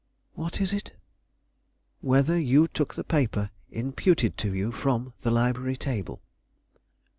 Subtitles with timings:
[0.33, 0.95] "What is it?" she asked.
[1.99, 6.23] "Whether you took the paper imputed to you from the library table?"